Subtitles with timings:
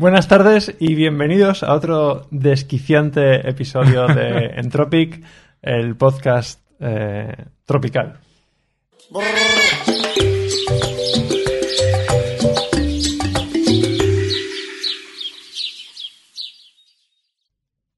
[0.00, 5.22] Buenas tardes y bienvenidos a otro desquiciante episodio de Entropic,
[5.60, 8.18] el podcast eh, tropical.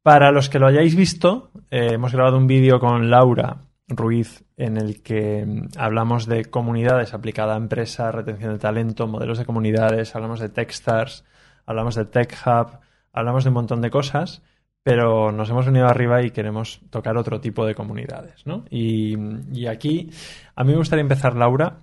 [0.02, 4.76] Para los que lo hayáis visto, eh, hemos grabado un vídeo con Laura Ruiz en
[4.76, 10.16] el que mm, hablamos de comunidades aplicada a empresas, retención de talento, modelos de comunidades,
[10.16, 11.22] hablamos de Techstars,
[11.66, 12.78] hablamos de Tech Hub,
[13.12, 14.42] hablamos de un montón de cosas,
[14.82, 18.64] pero nos hemos venido arriba y queremos tocar otro tipo de comunidades, ¿no?
[18.70, 19.16] Y,
[19.52, 20.10] y aquí
[20.56, 21.78] a mí me gustaría empezar, Laura,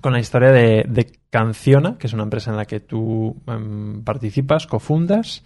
[0.00, 4.04] con la historia de, de Canciona, que es una empresa en la que tú em,
[4.04, 5.42] participas, cofundas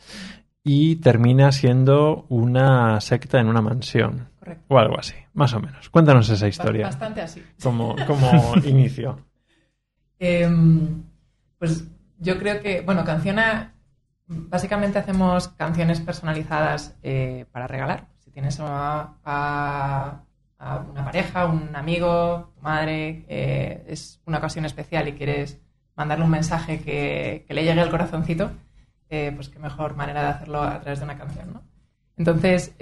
[0.63, 4.29] y termina siendo una secta en una mansión.
[4.39, 4.65] Correcto.
[4.69, 5.89] O algo así, más o menos.
[5.91, 6.87] Cuéntanos esa historia.
[6.87, 7.43] Bastante así.
[7.63, 9.19] Como, como inicio.
[10.19, 11.03] Em,
[11.59, 11.87] pues
[12.21, 13.75] yo creo que, bueno, Canciona,
[14.27, 18.07] básicamente hacemos canciones personalizadas eh, para regalar.
[18.19, 20.23] Si tienes a,
[20.59, 25.59] una pareja, un amigo, tu madre, eh, es una ocasión especial y quieres
[25.97, 28.51] mandarle un mensaje que, le llegue al corazoncito,
[29.09, 31.63] eh, pues qué mejor manera de hacerlo a través de una canción, ¿no?
[32.19, 32.75] Entonces,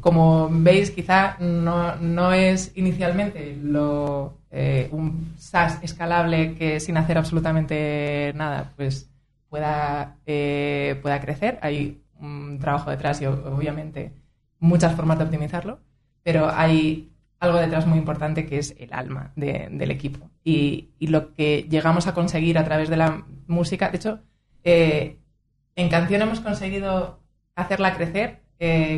[0.00, 7.16] como veis, quizá no, no es inicialmente lo, eh, un SaaS escalable que sin hacer
[7.18, 9.08] absolutamente nada, pues
[9.48, 11.58] pueda, eh, pueda crecer.
[11.62, 14.12] Hay un trabajo detrás y obviamente
[14.58, 15.80] muchas formas de optimizarlo,
[16.22, 20.28] pero hay algo detrás muy importante que es el alma de- del equipo.
[20.44, 24.20] Y, y lo que llegamos a conseguir a través de la música, de hecho,
[24.64, 25.16] eh,
[25.76, 27.20] en canción hemos conseguido
[27.54, 28.40] hacerla crecer,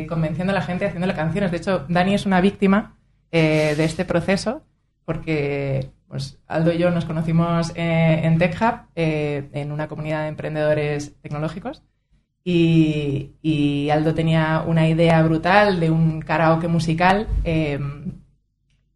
[0.09, 1.49] convenciendo a la gente, haciéndole canciones.
[1.51, 2.97] De hecho, Dani es una víctima
[3.31, 4.63] eh, de este proceso
[5.05, 10.23] porque pues, Aldo y yo nos conocimos eh, en Tech Hub, eh, en una comunidad
[10.23, 11.81] de emprendedores tecnológicos.
[12.45, 17.79] Y, y Aldo tenía una idea brutal de un karaoke musical eh,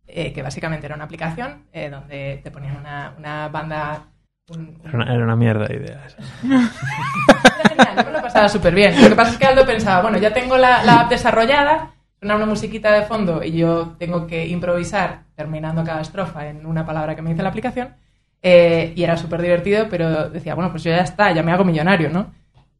[0.07, 4.07] eh, que básicamente era una aplicación eh, donde te ponían una, una banda...
[4.49, 6.17] un- Era una, era una mierda de idea esa.
[6.43, 9.01] era genial, yo me lo pasaba súper bien.
[9.01, 12.35] Lo que pasa es que Aldo pensaba, bueno, ya tengo la, la app desarrollada, suena
[12.35, 17.15] una musiquita de fondo y yo tengo que improvisar terminando cada estrofa en una palabra
[17.15, 17.95] que me dice la aplicación.
[18.41, 21.63] eh, y era súper divertido, pero decía, bueno, pues yo ya está, ya me hago
[21.63, 22.31] millonario, ¿no?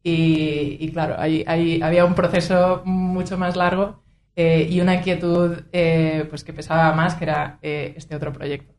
[0.02, 4.02] Y, claro, ahí, ahí había un proceso mucho más largo
[4.36, 8.74] eh, y una inquietud eh, pues que pesaba más, que era este otro proyecto.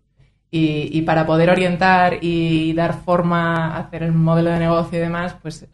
[0.51, 5.35] Y, para poder orientar y dar forma a hacer el modelo de negocio y demás,
[5.41, 5.67] pues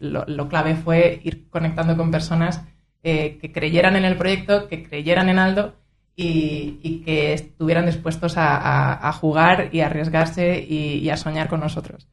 [0.00, 2.62] lo, lo clave fue ir conectando con personas
[3.02, 5.74] que creyeran en el proyecto, que creyeran en Aldo
[6.16, 11.16] y, y que estuvieran dispuestos a, a- a jugar y a arriesgarse y, y a
[11.16, 12.08] soñar con nosotros.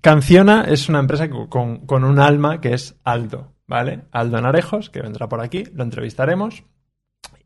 [0.00, 4.02] Canciona es una empresa co- con, con un alma que es Aldo, ¿vale?
[4.12, 6.64] Aldo Narejos, que vendrá por aquí, lo entrevistaremos.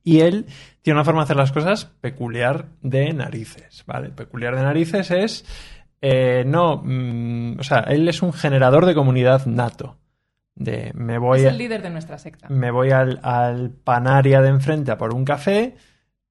[0.04, 0.47] Y él
[0.82, 4.10] tiene una forma de hacer las cosas peculiar de narices, ¿vale?
[4.10, 5.44] Peculiar de narices es.
[6.03, 6.82] eh, no.
[6.84, 9.97] mm, o sea, él es un generador de comunidad nato.
[10.54, 12.48] De me voy es a- el líder de nuestra secta.
[12.50, 15.75] me voy al, al panaria de enfrente a por un café,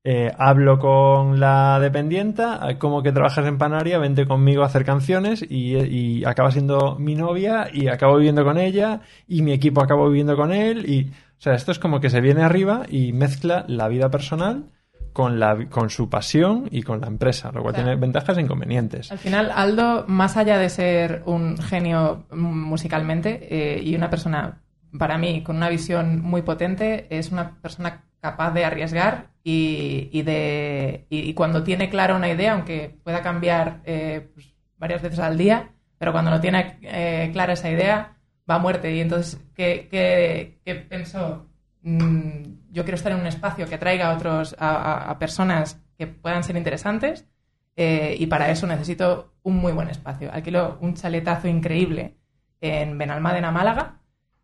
[0.04, 4.84] eh, hablo con la dependienta, eh, como que trabajas en panaria, vente conmigo a hacer
[4.84, 9.82] canciones y, y acaba siendo mi novia y acabo viviendo con ella y mi equipo
[9.82, 13.14] acabo viviendo con él y, o sea, esto es como que se viene arriba y
[13.14, 14.66] mezcla la vida personal
[15.14, 17.90] con, la, con su pasión y con la empresa, lo cual Claro.
[17.90, 19.12] tiene ventajas e inconvenientes.
[19.12, 24.62] Al final, Aldo, más allá de ser un genio musicalmente eh, y una persona,
[24.98, 30.22] para mí, con una visión muy potente, es una persona capaz de arriesgar y, y
[30.22, 35.38] de, y, cuando tiene clara una idea, aunque pueda cambiar eh, pues, varias veces al
[35.38, 38.16] día, pero cuando no tiene eh, clara esa idea,
[38.50, 38.96] va a muerte.
[38.96, 41.50] Y entonces, ¿qué, qué- pensó?
[41.82, 46.46] Mm, yo quiero estar en un espacio que atraiga a, otros, a, personas que puedan
[46.46, 47.28] ser interesantes
[47.76, 50.32] eh, y para eso necesito un muy buen espacio.
[50.32, 52.16] Alquiló un chaletazo increíble
[52.62, 54.00] en Benalmádena, Málaga,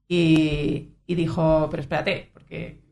[0.05, 2.88] y, y dijo, pero espérate, porque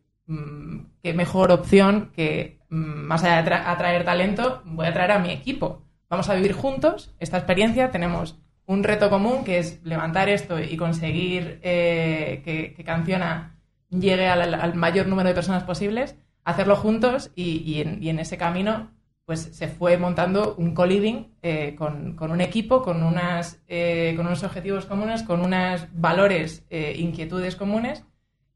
[1.02, 2.76] qué mejor opción que, mm,
[3.08, 5.84] más allá de atra- atraer talento, voy a traer a mi equipo.
[6.10, 10.76] Vamos a vivir juntos esta experiencia, tenemos un reto común que es levantar esto y
[10.78, 13.56] conseguir eh, que, que Canciona
[13.90, 18.92] llegue al, mayor número de personas posibles, hacerlo juntos y, y en, ese camino
[19.26, 24.26] pues se fue montando un co-living eh, con, con un equipo, con, unas, eh, con
[24.26, 28.06] unos objetivos comunes, con unos valores, inquietudes comunes,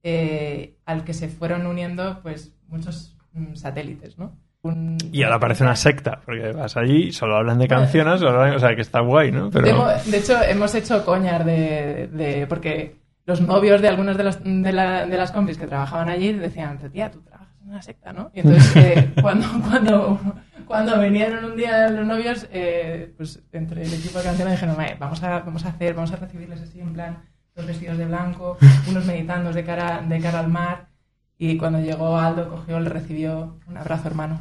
[0.04, 4.36] eh, al que se fueron uniendo pues muchos mm, satélites, ¿no?
[4.64, 4.96] un...
[5.12, 8.56] Y ahora parece una secta, porque vas allí y solo hablan de canciones, solo hablan-
[8.56, 9.50] o sea, que está guay, ¿no?
[9.50, 9.88] Pero...
[10.06, 14.72] De hecho, hemos hecho coñas de, de- porque los novios de algunas de, las- de,
[14.72, 18.30] la- de las compis que trabajaban allí decían, tía, tú trabajas en una secta, ¿no?
[18.36, 20.20] Y entonces, eh, cuando, cuando,
[20.68, 24.96] cuando vinieron un día los novios, eh, pues entre el equipo de canciones dijeron, "Vale,
[25.00, 27.18] vamos a, vamos a hacer, vamos a recibirles así en plan,
[27.56, 28.58] los vestidos de blanco,
[28.90, 30.88] unos meditando de cara, de cara al mar.
[31.38, 34.40] Y cuando llegó Aldo, cogió, le recibió un abrazo hermano.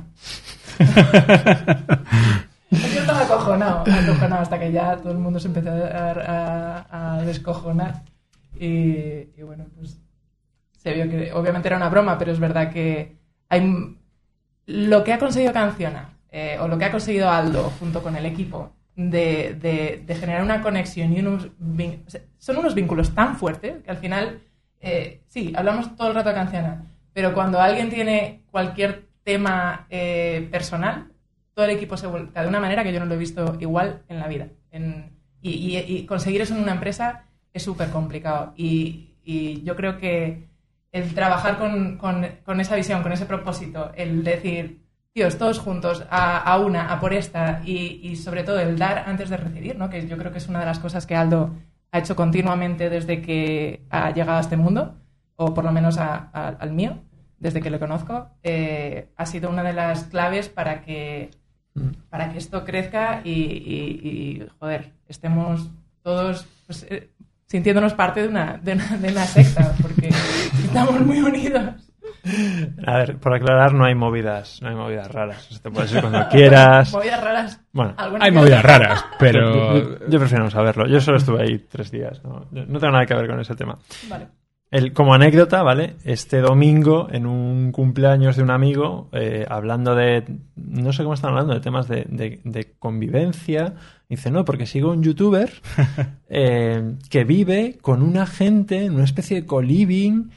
[2.70, 7.22] Yo estaba acojonado, acojonado hasta que ya todo el mundo se empezó a, a- a
[7.22, 8.02] descojonar.
[8.58, 9.98] Y, y bueno, pues
[10.76, 13.16] se vio que obviamente era una broma, pero es verdad que
[13.48, 13.96] hay
[14.66, 18.24] lo que ha conseguido Canciona eh, o lo que ha conseguido Aldo junto con el
[18.26, 21.48] equipo de, de- generar una conexión y unos
[22.38, 24.40] son unos vínculos tan fuertes que al final
[24.80, 26.34] eh, sí, hablamos todo el rato de
[27.12, 31.08] pero cuando alguien tiene cualquier tema eh, personal,
[31.54, 34.02] todo el equipo se vuelca de una manera que yo no lo he visto igual
[34.08, 34.48] en la vida.
[34.70, 35.10] En-
[35.42, 38.52] y, y- y conseguir eso en una empresa es súper complicado.
[38.56, 40.48] Y, y yo creo que
[40.92, 44.80] el trabajar con, con- con esa visión, con ese propósito, el decir,
[45.12, 49.04] tíos, todos juntos, a, a una, a por esta, y, y sobre todo el dar
[49.06, 49.90] antes de recibir, ¿no?
[49.90, 51.50] que yo creo que es una de las cosas que Aldo
[51.92, 54.94] ha hecho continuamente desde que ha llegado a este mundo,
[55.36, 56.98] o por lo menos a- a- al mío,
[57.38, 61.30] desde que lo conozco, eh, ha sido una de las claves para que,
[62.10, 64.00] para que esto crezca y, y-
[64.42, 65.70] y, joder, estemos
[66.02, 67.10] todos pues, eh,
[67.46, 70.08] sintiéndonos parte de una, de, una, de una secta, porque
[70.64, 71.89] estamos muy unidos.
[72.86, 75.46] A ver, por aclarar, no hay movidas, no hay movidas raras.
[75.50, 76.92] O sea, te puedes ir cuando quieras.
[76.92, 77.60] Movidas raras.
[77.72, 79.76] Bueno, Hay movidas raras, pero...
[80.00, 80.86] yo, yo prefiero no saberlo.
[80.86, 82.20] Yo solo estuve ahí tres días.
[82.24, 83.78] No, tengo nada que ver con ese tema.
[84.08, 84.28] Vale.
[84.72, 85.96] El, como anécdota, ¿vale?
[86.04, 90.22] Este domingo, en un cumpleaños de un amigo, eh, hablando de.
[90.54, 93.74] No sé cómo están hablando, de temas de, de- de convivencia.
[94.08, 95.50] Dice, no, porque sigo un youtuber
[96.28, 100.30] eh, que vive con una gente en una especie de co-living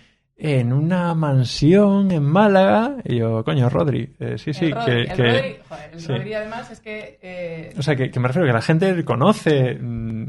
[0.45, 2.97] en una mansión en Málaga.
[3.05, 5.01] Y yo, coño, Rodri, eh, sí, sí, el Rodri, que.
[5.01, 6.07] el que- Rodri, joder, el sí.
[6.11, 7.19] Rodri además es que...
[7.21, 10.25] eh, o sea, que, que me refiero que la gente conoce, mm,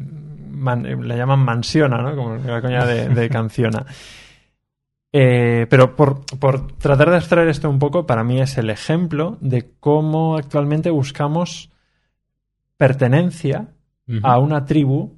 [0.57, 2.15] man- eh, le llaman mansiona, ¿no?
[2.15, 3.85] Como la coña de, de canciona.
[5.13, 9.37] Eh, pero por, por tratar de abstraer esto un poco, para mí es el ejemplo
[9.41, 11.71] de cómo actualmente buscamos
[12.77, 13.69] pertenencia
[14.23, 15.17] a una tribu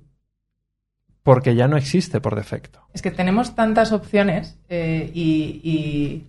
[1.26, 2.80] porque ya no existe por defecto.
[2.94, 6.26] Es que tenemos tantas opciones eh, y, y-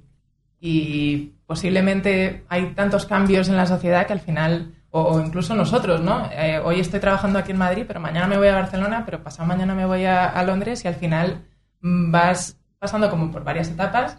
[0.60, 6.02] y posiblemente hay tantos cambios en la sociedad que al final, o, o incluso nosotros,
[6.02, 6.28] ¿no?
[6.34, 9.48] Eh, hoy estoy trabajando aquí en Madrid, pero mañana me voy a Barcelona, pero pasado
[9.48, 11.46] mañana me voy a, a Londres y al final
[11.82, 14.18] mm, vas pasando como por varias etapas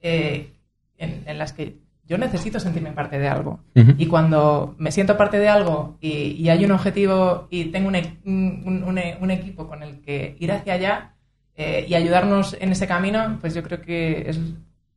[0.00, 0.52] eh,
[0.96, 1.76] en, en las que
[2.10, 3.60] yo necesito sentirme parte de algo.
[3.96, 7.94] Y cuando me siento parte de algo y, y hay un objetivo y tengo un,
[7.94, 11.14] e- un- un e- un equipo con el que ir hacia allá
[11.56, 14.40] eh, y ayudarnos en ese camino, pues yo creo que es,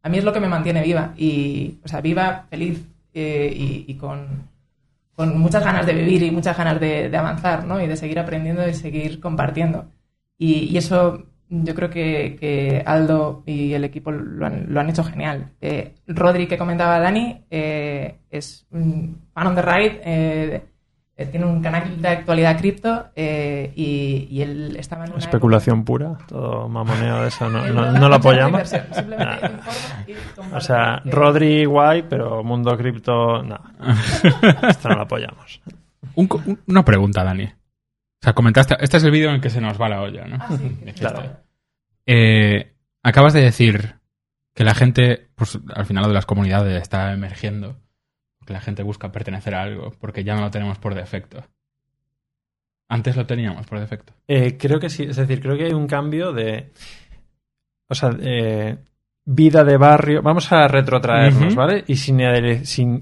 [0.01, 1.13] a mí es lo que me mantiene viva.
[1.15, 2.83] Y, o sea, viva, feliz
[3.13, 4.25] eh, y, y con,
[5.15, 7.79] con muchas ganas de vivir y muchas ganas de, de avanzar, ¿no?
[7.79, 9.85] Y de seguir aprendiendo y seguir compartiendo.
[10.37, 14.89] Y, y eso yo creo que, que Aldo y el equipo lo han, lo han
[14.89, 15.51] hecho genial.
[15.61, 20.61] Eh, Rodri, que comentaba Dani, eh, es un fan on the ride, eh,
[21.15, 25.85] eh, tiene un canal de actualidad cripto eh, y, y él estaba en una Especulación
[25.85, 28.67] pura, todo mamoneo de eso, no, no, lo apoyamos.
[28.67, 29.51] Simplemente
[30.07, 30.13] y.
[30.55, 33.59] O sea, Rodri guay, pero mundo cripto, no.
[34.67, 35.61] Esto no lo apoyamos.
[36.15, 37.47] Un- una pregunta, Dani.
[38.23, 38.77] O sea, comentaste...
[38.79, 40.37] Este es el vídeo en el que se nos va la olla, ¿no?
[40.39, 40.93] Ah, sí.
[40.93, 41.41] Claro.
[42.05, 42.71] Eh,
[43.03, 43.95] acabas de decir
[44.55, 47.81] que la gente, pues al final de las comunidades está emergiendo,
[48.45, 51.43] que la gente busca pertenecer a algo, porque ya no lo tenemos por defecto.
[52.87, 54.13] Antes lo teníamos por defecto.
[54.25, 56.71] Eh, creo que sí, es decir, creo que hay un cambio de.
[57.89, 58.77] O sea, eh,
[59.25, 60.21] vida de barrio.
[60.21, 61.55] Vamos a retrotraernos.
[61.55, 61.83] ¿vale?
[61.87, 62.21] Y sin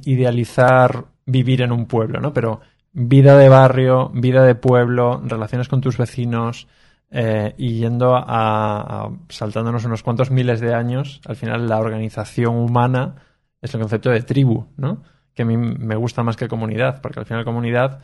[0.03, 2.33] idealizar vivir en un pueblo, ¿no?
[2.33, 2.61] Pero
[2.93, 6.67] vida de barrio, vida de pueblo, relaciones con tus vecinos,
[7.13, 13.15] eh, y yendo a, saltándonos unos cuantos miles de años, al final la organización humana
[13.61, 15.03] es el concepto de tribu, ¿no?
[15.33, 18.01] Que a mí me gusta más que comunidad, porque al final comunidad,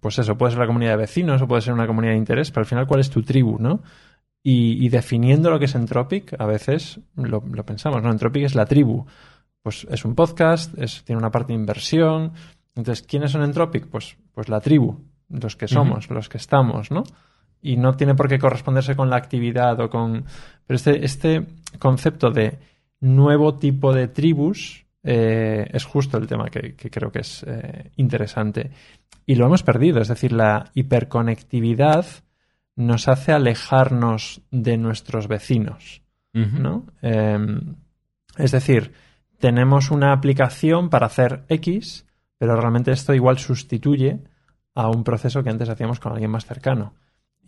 [0.00, 2.50] pues eso, puede ser la comunidad de vecinos o puede ser una comunidad de interés,
[2.50, 3.82] pero al final, ¿cuál es tu tribu, no?
[4.48, 8.12] Y, definiendo lo que es Entropic, a veces lo, pensamos, ¿no?
[8.12, 9.04] Entropic es la tribu.
[9.60, 10.72] Pues es un podcast,
[11.04, 12.32] tiene una parte de inversión.
[12.76, 13.86] Entonces, ¿quiénes son Entropic?
[13.86, 17.04] Pues, pues la tribu, los que somos, los que estamos, ¿no?
[17.62, 20.24] Y no tiene por qué corresponderse con la actividad o con...
[20.66, 21.46] Pero este, este
[21.78, 22.58] concepto de
[23.00, 27.90] nuevo tipo de tribus eh, es justo el tema que, que creo que es eh,
[27.96, 28.70] interesante.
[29.24, 32.06] Y lo hemos perdido, es decir, la hiperconectividad
[32.76, 36.02] nos hace alejarnos de nuestros vecinos.
[36.32, 36.84] ¿no?
[37.00, 37.76] Em,
[38.36, 38.92] es decir,
[39.38, 42.05] tenemos una aplicación para hacer X,
[42.38, 44.22] pero realmente esto igual sustituye
[44.74, 46.94] a un proceso que antes hacíamos con alguien más cercano.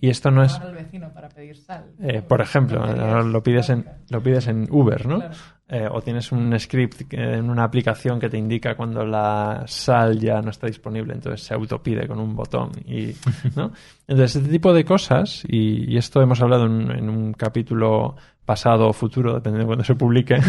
[0.00, 1.92] Y esto no es, al vecino para pedir sal.
[2.00, 5.18] eh, por ejemplo, ahora lo pides en, lo pides en Uber, ¿no?
[5.18, 5.34] Claro.
[5.70, 10.40] Eh, o tienes un script en una aplicación que te indica cuando la sal ya
[10.40, 12.70] no está disponible, entonces se autopide con un botón.
[12.86, 13.12] Y,
[13.54, 13.70] ¿no?
[14.06, 18.88] Entonces, este tipo de cosas, y, y esto hemos hablado en, en un capítulo pasado
[18.88, 20.36] o futuro, dependiendo de cuando se publique,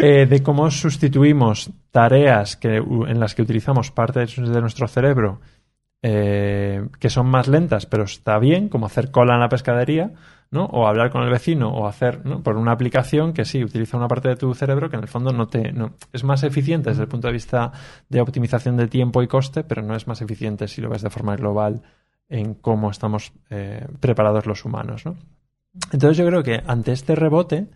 [0.00, 5.40] eh, de cómo sustituimos tareas que, en las que utilizamos parte de, de nuestro cerebro
[6.00, 10.12] eh, que son más lentas, pero está bien, como hacer cola en la pescadería,
[10.50, 10.64] ¿no?
[10.66, 12.42] O hablar con el vecino, o hacer, ¿no?
[12.42, 15.32] Por una aplicación que sí, utiliza una parte de tu cerebro que en el fondo
[15.32, 17.72] no te, no, es más eficiente desde el punto de vista
[18.08, 21.10] de optimización de tiempo y coste, pero no es más eficiente si lo ves de
[21.10, 21.82] forma global
[22.28, 25.16] en cómo estamos eh, preparados los humanos, ¿no?
[25.92, 27.68] Entonces yo creo que ante este rebote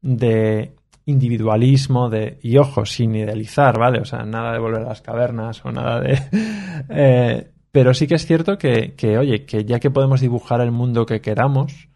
[0.00, 0.74] de
[1.06, 4.00] individualismo, de, y ojo, sin idealizar, ¿vale?
[4.00, 6.18] O sea, nada de volver a las cavernas o nada de...
[6.90, 10.70] eh, pero sí que es cierto que, que, oye, que ya que podemos dibujar el
[10.70, 11.88] mundo que queramos,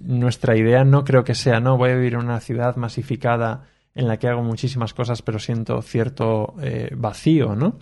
[0.00, 4.08] nuestra idea no creo que sea, no, voy a vivir en una ciudad masificada en
[4.08, 7.78] la que hago muchísimas cosas pero siento cierto eh, vacío, ¿no?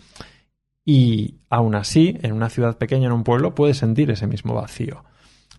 [0.85, 5.05] Y aún así, en una ciudad pequeña, en un pueblo, puedes sentir ese mismo vacío.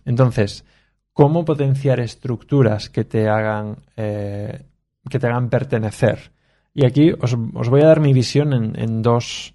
[0.04, 0.64] Entonces,
[1.12, 4.66] ¿cómo potenciar estructuras que te hagan, eh,
[5.08, 6.32] que te hagan pertenecer?
[6.74, 9.53] Y aquí os, os voy a dar mi visión en, en dos,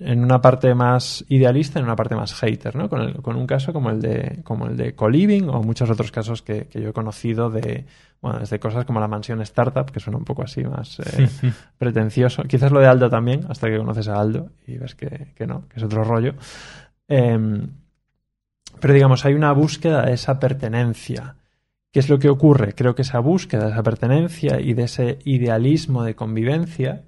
[0.00, 2.88] en una parte más idealista en una parte más hater, ¿no?
[2.88, 6.10] Con, el- con un caso como el de, como el de co-living o muchos otros
[6.10, 7.86] casos que, que yo he conocido de,
[8.20, 11.28] bueno, desde cosas como la mansión startup, que suena un poco así más eh,
[11.78, 12.42] pretencioso.
[12.44, 15.68] Quizás lo de Aldo también, hasta que conoces a Aldo y ves que, que no,
[15.68, 16.34] que es otro rollo.
[17.08, 17.68] Em,
[18.80, 21.36] pero digamos, hay una búsqueda de esa pertenencia.
[21.92, 22.74] ¿Qué es lo que ocurre?
[22.74, 27.02] Creo que esa búsqueda de esa pertenencia y de ese idealismo de convivencia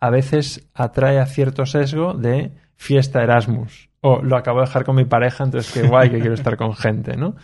[0.00, 3.88] a veces atrae a cierto sesgo de fiesta Erasmus.
[4.00, 6.74] O lo acabo de dejar con mi pareja, entonces qué guay que quiero estar con
[6.74, 7.34] gente, ¿no?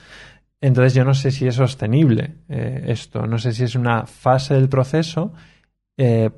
[0.61, 4.55] Entonces yo no sé si es sostenible eh, esto, no sé si es una fase
[4.55, 5.33] del proceso.
[5.97, 6.31] Eh,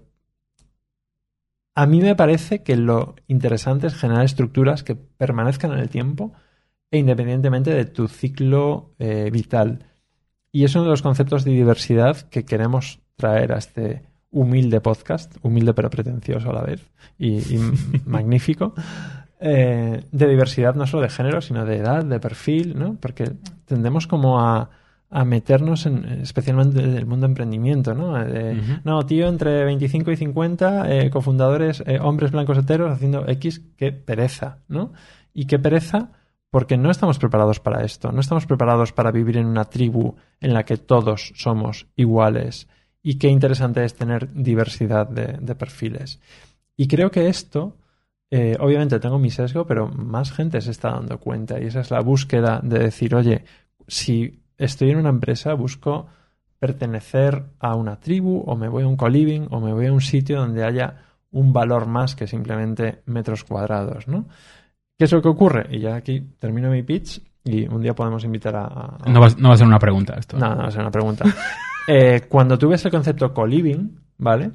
[1.75, 6.33] a mí me parece que lo interesante es generar estructuras que permanezcan en el tiempo
[6.90, 9.87] e independientemente de tu ciclo eh, vital.
[10.52, 15.36] Y es uno de los conceptos de diversidad que queremos traer a este humilde podcast,
[15.42, 17.58] humilde pero pretencioso a la vez y, y
[18.04, 18.74] magnífico,
[19.40, 22.96] eh, de diversidad no solo de género, sino de edad, de perfil, ¿no?
[23.00, 23.30] Porque
[23.64, 24.70] tendemos como a,
[25.08, 28.12] a meternos en, especialmente en el mundo de emprendimiento, ¿no?
[28.12, 28.80] Ujú.
[28.82, 33.92] No, tío, entre 25 y 50, eh, cofundadores, eh, hombres blancos heteros haciendo X, qué
[33.92, 34.92] pereza, ¿no?
[35.32, 36.10] Y qué pereza
[36.50, 40.54] porque no estamos preparados para esto, no estamos preparados para vivir en una tribu en
[40.54, 42.68] la que todos somos iguales
[43.04, 46.18] y qué interesante es tener diversidad de, de perfiles.
[46.76, 47.76] Y creo que esto,
[48.30, 51.90] eh, obviamente tengo mi sesgo, pero más gente se está dando cuenta y esa es
[51.92, 53.44] la búsqueda de decir, oye,
[53.87, 56.06] si estoy en una empresa, busco
[56.58, 60.00] pertenecer a una tribu o me voy a un co-living o me voy a un
[60.00, 64.25] sitio donde haya un valor más que simplemente metros cuadrados, ¿no?
[64.96, 65.66] ¿Qué es lo que ocurre?
[65.70, 68.64] Y ya aquí termino mi pitch y un día podemos invitar a...
[68.64, 70.38] a- No va, no va a ser una pregunta esto.
[70.38, 71.25] no, no va a ser una pregunta.
[71.86, 74.52] Eh, cuando tú ves el concepto co-living, ¿vale?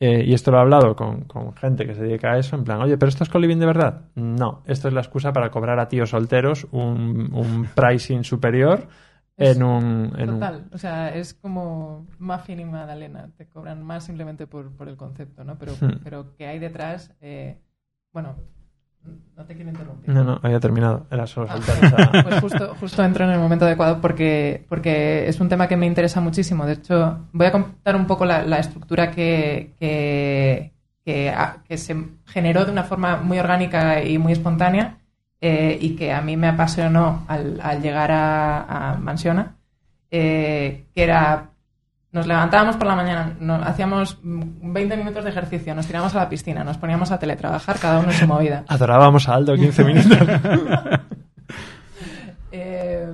[0.00, 2.64] Eh, y esto lo he hablado con, con gente que se dedica a eso, en
[2.64, 4.02] plan, oye, ¿pero esto es co-living de verdad?
[4.16, 8.88] No, esto es la excusa para cobrar a tíos solteros un, un pricing superior
[9.36, 10.12] en un...
[10.18, 14.70] En un- Total, o sea, es como Muffin y Madalena, te cobran más simplemente por,
[14.72, 15.58] por el concepto, ¿no?
[15.58, 16.02] Pero, Hmm.
[16.02, 17.58] pero que hay detrás, eh,
[18.12, 18.36] bueno,
[19.36, 20.14] no te quiero interrumpir.
[20.14, 21.06] No, no, había terminado.
[21.10, 21.58] Era solo Ah,
[22.22, 25.86] Pues justo, justo entro en el momento adecuado porque, porque es un tema que me
[25.86, 26.66] interesa muchísimo.
[26.66, 30.72] De hecho, voy a contar un poco la, la estructura que, que,
[31.04, 31.34] que,
[31.68, 31.96] que se
[32.26, 34.98] generó de una forma muy orgánica y muy espontánea
[35.40, 39.56] eh, y que a mí me apasionó al, al llegar a, a Mansiona,
[40.10, 41.50] eh, que era...
[42.14, 46.18] Nos levantábamos por la mañana, nos, hacíamos mm, 20 minutos de ejercicio, nos tirábamos a
[46.20, 48.64] la piscina, nos poníamos a teletrabajar, cada uno en su movida.
[48.68, 50.18] adorábamos a Aldo 15 minutos.
[52.56, 53.08] Eh,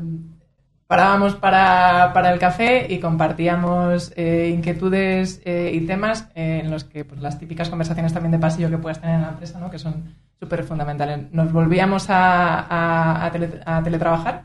[0.86, 7.06] parábamos para, para el café y compartíamos eh, inquietudes eh, y temas en los que
[7.06, 9.70] pues, las típicas conversaciones también de pasillo que puedas tener en la empresa, ¿no?
[9.70, 11.32] que son súper fundamentales.
[11.32, 14.42] Nos volvíamos a, a- a tele- a teletrabajar,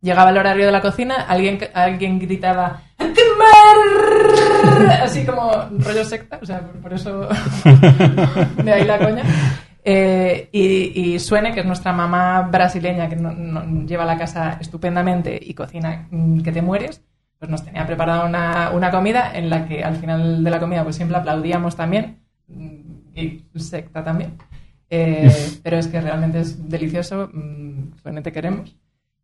[0.00, 2.80] llegaba el horario de la cocina, alguien, alguien gritaba.
[5.02, 7.28] así como rollo secta, o sea, por eso
[8.64, 9.22] de ahí la coña.
[9.88, 15.38] Eh, y, y, Suene, que es nuestra mamá brasileña que no, lleva la casa estupendamente
[15.40, 17.02] y cocina mm, que te mueres,
[17.38, 20.82] pues nos tenía preparada una, una, comida en la que al final de la comida
[20.82, 22.18] pues siempre aplaudíamos también,
[22.48, 22.80] mm,
[23.14, 24.36] y secta también.
[24.90, 25.30] Eh,
[25.62, 28.76] pero es que realmente es delicioso, mm, Suene te queremos.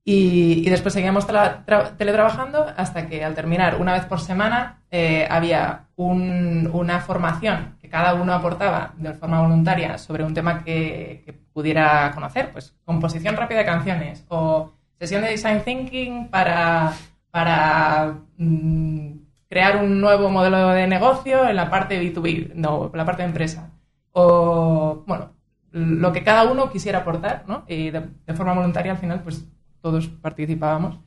[0.04, 7.00] Y, después seguíamos teletrabajando hasta que al terminar una vez por semana eh, había una
[7.00, 12.74] formación que cada uno aportaba de forma voluntaria sobre un tema que, pudiera conocer, pues
[12.84, 16.94] composición rápida de canciones o sesión de design thinking para,
[17.30, 19.10] para mm,
[19.50, 23.28] crear un nuevo modelo de negocio en la parte B2B, no, en la parte de
[23.28, 23.70] empresa.
[24.12, 25.32] O, bueno,
[25.72, 27.64] lo que cada uno quisiera aportar, ¿no?
[27.68, 29.46] Y de, de forma voluntaria al final, pues
[29.82, 30.98] todos participábamos.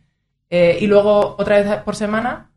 [0.49, 2.51] Eh, y luego, otra vez por semana,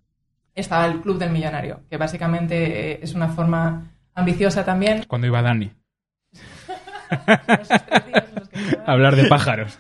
[0.54, 5.04] estaba el Club del Millonario, que básicamente eh, es una forma ambiciosa también.
[5.08, 5.72] Cuando iba Dani.
[8.87, 9.78] Hablar de pájaros.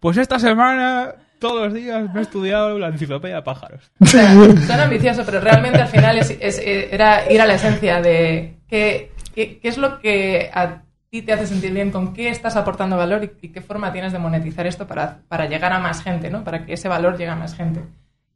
[0.00, 3.90] pues esta semana, todos los días, me he estudiado la enciclopedia de pájaros.
[4.04, 9.58] son ambiciosos, pero realmente al final eh, era ir a la esencia de qué, qué,
[9.58, 10.81] qué es lo que a
[11.20, 14.66] te hace sentir bien, con qué estás aportando valor y, qué forma tienes de monetizar
[14.66, 16.42] esto para, para, llegar a más gente, ¿no?
[16.42, 17.82] Para que ese valor llegue a más gente.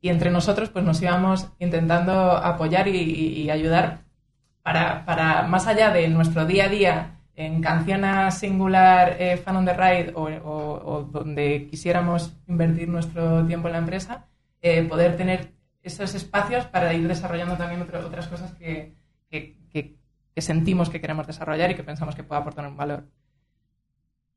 [0.02, 4.00] Y entre nosotros, pues nos íbamos intentando apoyar y, ayudar
[4.62, 9.64] para, para, más allá de nuestro día a día en canción singular, eh, fan on
[9.64, 14.26] the ride o, donde quisiéramos invertir nuestro tiempo en la empresa,
[14.61, 15.52] eh, poder tener
[15.83, 18.95] esos espacios para ir desarrollando también otras cosas que,
[19.30, 19.56] que,
[20.37, 23.05] que sentimos que queremos desarrollar y que pensamos que puede aportar un valor.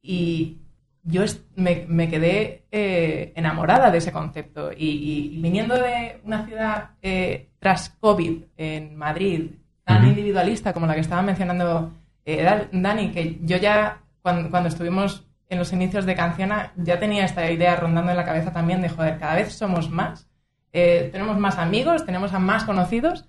[0.01, 0.61] Y
[1.03, 1.23] yo
[1.57, 4.71] me, quedé eh, enamorada de ese concepto.
[4.71, 9.51] Y, viniendo de una ciudad eh, tras COVID en Madrid,
[9.83, 11.91] tan individualista como la que estaba mencionando
[12.23, 17.51] eh, Dani, que yo ya cuando, estuvimos en los inicios de Canciona ya tenía esta
[17.51, 20.29] idea rondando en la cabeza también de, joder, cada vez somos más,
[20.71, 23.27] tenemos más amigos, tenemos a más conocidos,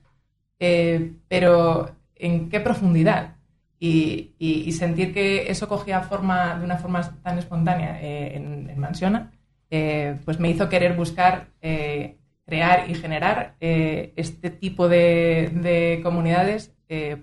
[0.59, 3.37] pero en qué profundidad.
[3.83, 9.33] Y, sentir que eso cogía forma de una forma tan espontánea eh, en, Mansiona,
[9.71, 16.75] eh, pues me hizo querer buscar eh, crear y generar este tipo de, comunidades,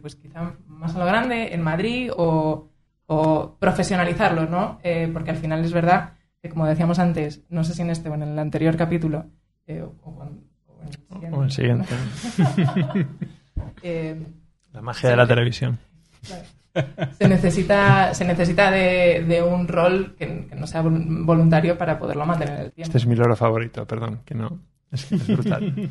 [0.01, 2.69] pues quizá más a lo grande, en Madrid, o,
[3.59, 4.79] profesionalizarlo, ¿no?
[5.13, 8.15] porque al final es verdad que, como decíamos antes, no sé si en este o
[8.15, 9.25] en el anterior capítulo,
[9.67, 10.23] o,
[11.21, 11.93] en el siguiente.
[14.77, 15.79] La magia de la televisión.
[17.17, 22.65] Se necesita, se necesita de, un rol que, no sea voluntario para poderlo mantener en
[22.65, 22.87] el tiempo.
[22.89, 24.59] Este es mi loro favorito, perdón, que no.
[24.91, 25.89] Es, brutal.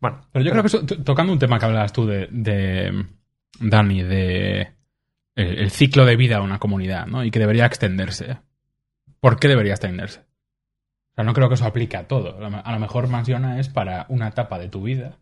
[0.00, 0.20] bueno.
[0.30, 3.04] Pero yo creo que tocando un tema que hablabas tú de,
[3.58, 4.68] Dani, de
[5.34, 7.24] el, ciclo de vida de una comunidad, ¿no?
[7.24, 8.38] Y que debería extenderse.
[9.18, 10.20] ¿Por qué debería extenderse?
[10.20, 12.38] O sea, no creo que eso aplique a todo.
[12.64, 15.18] A lo mejor Mansiona es para una etapa de tu vida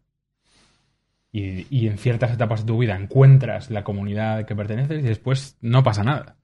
[1.32, 5.82] y, en ciertas etapas de tu vida encuentras la comunidad que perteneces y después no
[5.82, 6.36] pasa nada.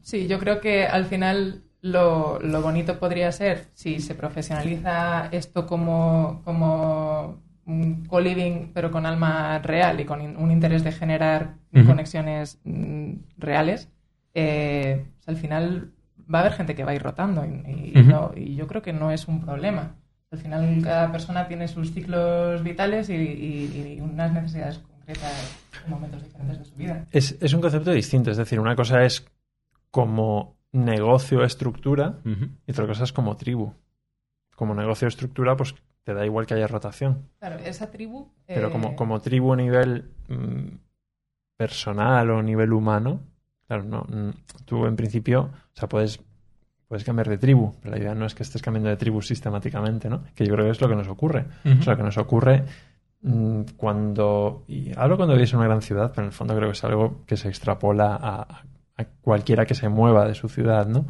[0.00, 6.42] Sí, yo creo que al final lo, bonito podría ser si se profesionaliza esto como,
[6.44, 13.12] como un co-living, pero con alma real y con un interés de generar conexiones mm,
[13.36, 13.90] reales,
[14.34, 15.92] eh, al final
[16.32, 19.28] va a haber gente que va a ir rotando y yo creo que no es
[19.28, 19.96] un problema.
[20.36, 26.58] Al final cada persona tiene sus ciclos vitales y, unas necesidades concretas en momentos diferentes
[26.58, 27.06] de su vida.
[27.10, 29.24] Es, un concepto distinto, es decir, una cosa es
[29.90, 32.18] como negocio estructura
[32.66, 33.72] y otra cosa es como tribu.
[34.54, 37.30] Como negocio estructura, pues te da igual que haya rotación.
[37.38, 38.28] Claro, esa tribu...
[38.46, 40.76] Pero como, eh, como tribu a nivel mm,
[41.56, 43.20] personal o nivel humano,
[43.66, 44.30] claro, no, mm,
[44.66, 46.20] tú en principio, o sea, puedes
[46.88, 50.08] puedes cambiar de tribu, pero la idea no es que estés cambiando de tribu sistemáticamente,
[50.08, 50.22] ¿no?
[50.34, 51.44] Que yo creo que es lo que nos ocurre.
[51.64, 52.64] O sea, lo que nos ocurre
[53.22, 54.64] mm, cuando...
[54.68, 56.84] Y hablo cuando vives en una gran ciudad, pero en el fondo creo que es
[56.84, 58.62] algo que se extrapola a,
[59.20, 61.06] cualquiera que se mueva de su ciudad, ¿no?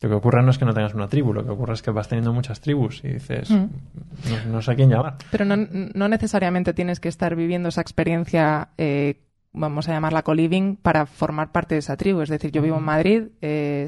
[0.00, 1.90] Lo que ocurre no es que no tengas una tribu, lo que ocurre es que
[1.90, 4.52] vas teniendo muchas tribus y dices, mm.
[4.52, 5.16] no, sé a quién llamar.
[5.30, 9.22] Pero no, no, necesariamente tienes que estar viviendo esa experiencia eh,
[9.56, 12.20] vamos a llamarla co-living, para formar parte de esa tribu.
[12.20, 13.86] Es decir, yo vivo en Madrid, eh,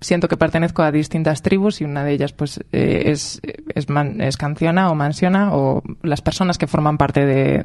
[0.00, 3.40] siento que pertenezco a distintas tribus y una de ellas pues eh, es,
[3.74, 3.86] es,
[4.18, 7.62] es, canciona o mansiona o las personas que forman parte de,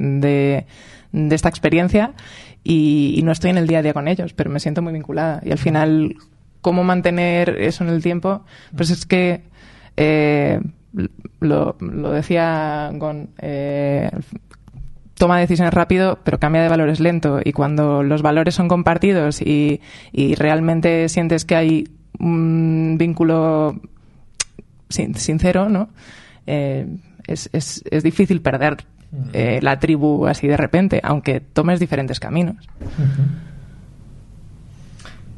[1.12, 2.14] de, esta experiencia
[2.64, 5.40] y, no estoy en el día a día con ellos, pero me siento muy vinculada.
[5.44, 6.16] Y al final,
[6.60, 8.44] ¿cómo mantener eso en el tiempo?
[8.76, 9.42] Pues es que...
[9.96, 10.60] Eh,
[11.40, 14.10] lo, lo decía Gon, eh,
[15.14, 17.40] toma decisiones rápido, pero cambia de valores lento.
[17.44, 19.80] Y cuando los valores son compartidos y,
[20.12, 21.88] y realmente sientes que hay
[22.18, 23.80] un vínculo
[24.88, 25.88] sin- sincero, ¿no?
[26.46, 26.86] Eh,
[27.26, 28.78] es, es, es difícil perder
[29.32, 32.56] eh, la tribu así de repente, aunque tomes diferentes caminos.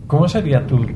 [0.07, 0.87] ¿Cómo sería tu,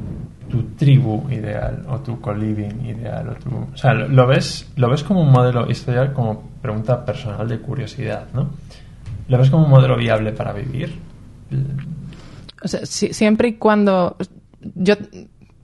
[0.51, 3.29] tu tribu ideal o tu co-living ideal?
[3.31, 6.43] O, tu, o sea, ¿lo, lo ves, ¿lo ves como un modelo, esto ya como
[6.63, 8.51] pregunta personal de curiosidad, ¿no?
[9.29, 10.95] ¿Lo ves como un modelo viable para vivir?
[12.63, 14.17] O sea, si- siempre y cuando
[14.75, 14.95] yo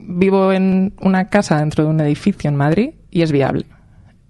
[0.07, 3.65] vivo en una casa dentro de un edificio en Madrid y es viable.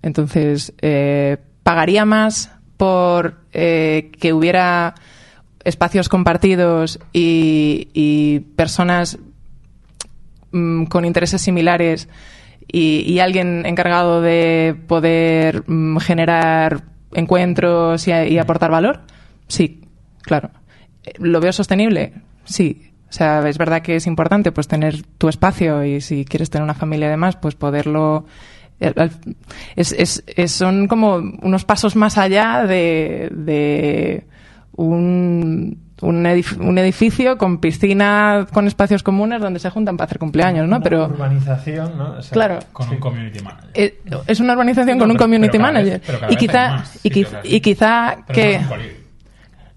[0.01, 4.95] Entonces, eh, pagaría más por eh, que hubiera
[5.63, 9.17] espacios compartidos y, personas
[10.51, 12.07] mm, con intereses similares
[12.67, 16.83] y, alguien encargado de poder mm, generar
[17.13, 19.01] encuentros y, y aportar valor?
[19.47, 19.81] Sí,
[20.21, 20.51] claro.
[21.03, 22.13] Eh, ¿Lo veo sostenible?
[22.43, 22.91] Sí.
[23.15, 26.63] O sea, es verdad que es importante pues tener tu espacio y si quieres tener
[26.65, 28.25] una familia además, pues poderlo...
[28.82, 28.93] eh,
[29.78, 34.25] Es, es- es- son como unos pasos más allá de, de
[34.73, 40.19] un, un, edif- un edificio con piscina, con espacios comunes donde se juntan para hacer
[40.19, 40.75] cumpleaños, ¿no?
[40.75, 42.15] Una Pero urbanización, ¿no?
[42.17, 42.60] O sea, Claro.
[42.73, 42.95] Con sí.
[42.95, 43.69] un community manager.
[43.75, 46.01] eh, es una urbanización con un community vez- manager.
[46.28, 48.60] y quizá, y, quiz- quizá que...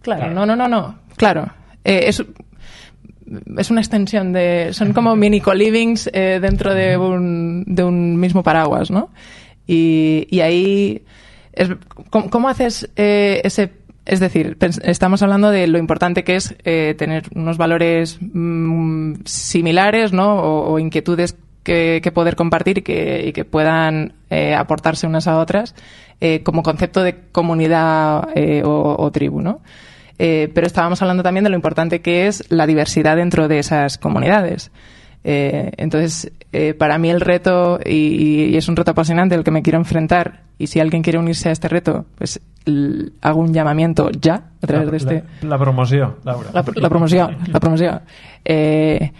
[0.03, 0.31] Claro.
[0.35, 0.99] no, no, no, no.
[1.17, 1.47] Claro.
[1.85, 2.21] Eh, es,
[3.57, 4.71] es una extensión de.
[4.73, 9.11] Son como mini co-livings eh, dentro de un, de un mismo paraguas, ¿no?
[9.67, 11.03] Y, y ahí.
[11.53, 11.71] es-
[12.11, 13.73] ¿cómo, cómo haces eh, ese.?
[14.07, 20.15] Es decir, estamos hablando de lo importante que es eh, tener unos valores mm, similares,
[20.15, 20.37] ¿no?
[20.37, 25.27] O, o inquietudes que, que poder compartir y que, y que puedan eh, aportarse unas
[25.27, 25.75] a otras
[26.23, 28.29] eh, como concepto de comunidad
[28.65, 29.61] o, o tribu, ¿no?
[30.19, 33.99] Eh, pero estábamos hablando también de lo importante que es la diversidad dentro de esas
[33.99, 34.71] comunidades.
[35.25, 39.51] Eh, entonces, eh, para mí el reto, y, y es un reto apasionante el que
[39.51, 42.41] me quiero enfrentar, y si alguien quiere unirse a este reto, pues
[43.21, 46.51] hago un llamamiento ya a través la, de este la, la promoción, Laura.
[46.53, 48.01] la, la promoción, la promoción.
[48.45, 49.13] Eh,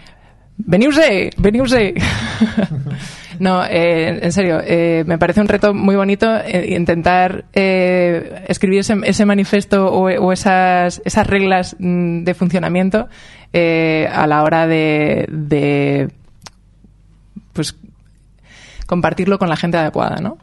[0.57, 1.93] veniuse, veniuse.
[3.39, 8.97] no, eh, en serio, eh, me parece un reto muy bonito eh, intentar escribir ese,
[9.03, 13.07] ese manifiesto o, esas, reglas mm, de funcionamiento
[13.53, 16.11] a la hora de,
[17.53, 17.75] pues
[18.85, 20.37] compartirlo con la gente adecuada, ¿no?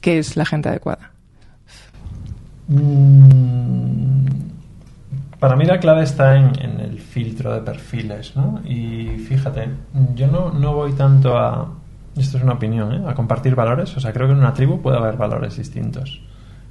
[0.00, 1.10] ¿Qué es la gente adecuada?
[2.68, 4.26] Mm,
[5.38, 8.62] Para mí la clave está en, el filtro de perfiles, ¿no?
[8.64, 9.68] Y fíjate,
[10.14, 11.83] yo no voy tanto a,
[12.16, 13.02] esto es una opinión, ¿eh?
[13.06, 16.22] a compartir valores, o sea, creo que en una tribu puede haber valores distintos.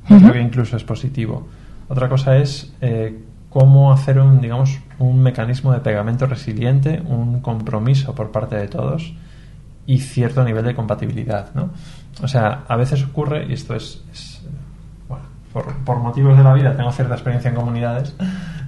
[0.08, 1.48] Creo que incluso es positivo.
[1.88, 8.14] Otra cosa es eh, cómo hacer un, digamos, un mecanismo de pegamento resiliente, un compromiso
[8.14, 9.14] por parte de todos
[9.86, 11.70] y cierto nivel de compatibilidad, ¿no?
[12.22, 14.46] O sea, a veces ocurre, y esto es, es,
[15.08, 18.16] bueno, por, por motivos de la vida tengo cierta experiencia en comunidades,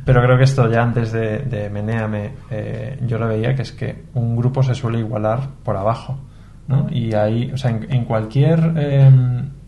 [0.06, 3.72] pero creo que esto ya antes de, de Menéame eh, yo lo veía, que es
[3.72, 6.20] que un grupo se suele igualar por abajo,
[6.68, 6.88] ¿no?
[6.90, 9.12] Y ahí, o sea, en, en cualquier, eh,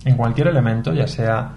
[0.06, 1.52] en cualquier elemento, ya sea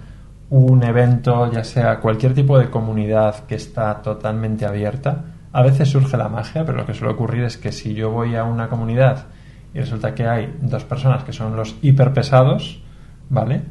[0.49, 5.23] un evento, ya sea cualquier tipo de comunidad que está totalmente abierta,
[5.53, 8.35] a veces surge la magia, pero lo que suele ocurrir es que si yo voy
[8.35, 9.27] a una comunidad
[9.73, 12.81] y resulta que hay dos personas que son los hiperpesados,
[13.29, 13.61] ¿vale?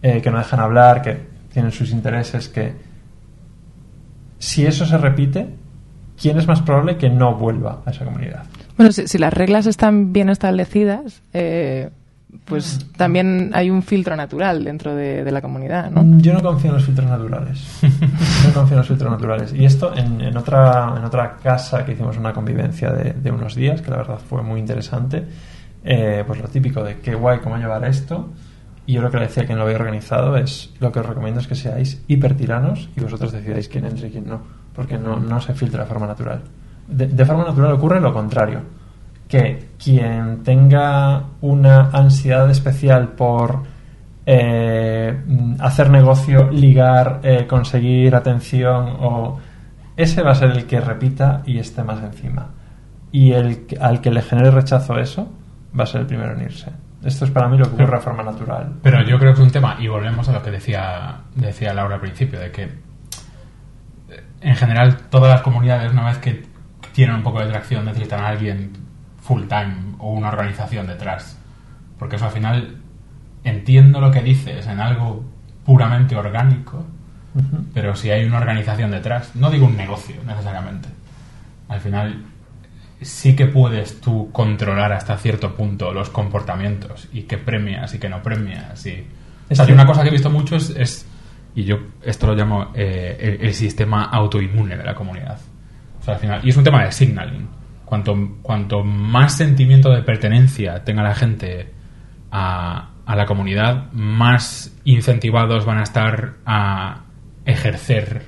[0.00, 2.74] Eh, que no dejan hablar, que tienen sus intereses, que
[4.38, 5.54] si eso se repite,
[6.20, 8.44] ¿quién es más probable que no vuelva a esa comunidad?
[8.76, 11.90] Bueno, si, las reglas están bien establecidas, eh,
[12.46, 16.02] pues también hay un filtro natural dentro de, la comunidad, ¿no?
[16.02, 17.80] Mm, Yo no confío en los filtros naturales.
[18.46, 19.52] No confío en los filtros naturales.
[19.52, 23.54] Y esto en, en otra, en otra casa que hicimos una convivencia de, de unos
[23.54, 25.24] días, que la verdad fue muy interesante,
[25.84, 28.30] eh, pues lo típico de qué guay cómo llevar esto.
[28.86, 31.06] Y yo lo que le decía a quien lo había organizado es lo que os
[31.06, 34.42] recomiendo es que seáis hipertiranos y vosotros decidáis quién entra y quién no,
[34.74, 36.42] porque no, no se filtra de forma natural.
[36.88, 38.60] De, forma natural ocurre lo contrario,
[39.28, 43.62] que quien tenga una ansiedad especial por
[44.26, 45.16] eh,
[45.60, 49.38] hacer negocio, ligar, eh, conseguir atención, o
[49.96, 52.48] ese va a ser el que repita y esté más encima.
[53.10, 55.30] Y el al que le genere rechazo eso,
[55.78, 56.70] va a ser el primero en irse.
[57.04, 58.74] Esto es para mí lo que ocurre de forma natural.
[58.82, 61.96] Pero yo creo que es un tema, y volvemos a lo que decía, decía Laura
[61.96, 62.70] al principio, de que eh,
[64.40, 66.51] en general todas las comunidades, una vez que
[66.92, 68.72] tienen un poco de tracción, necesitan a alguien
[69.20, 71.38] full time o una organización detrás.
[71.98, 72.76] Porque eso al final
[73.44, 75.24] entiendo lo que dices en algo
[75.64, 76.84] puramente orgánico,
[77.72, 80.88] pero si hay una organización detrás, no digo un negocio necesariamente,
[81.68, 82.22] al final
[83.00, 88.08] sí que puedes tú controlar hasta cierto punto los comportamientos y qué premias y qué
[88.08, 88.84] no premias.
[88.86, 88.90] Y...
[88.90, 89.04] O
[89.48, 91.06] Es sea, una cosa que he visto mucho es, es-
[91.54, 95.38] y yo esto lo llamo eh, el, el sistema autoinmune de la comunidad.
[96.42, 97.48] Y es un tema de signaling.
[97.84, 101.72] Cuanto, cuanto más sentimiento de pertenencia tenga la gente
[102.30, 107.02] a, a la comunidad, más incentivados van a estar a
[107.44, 108.22] ejercer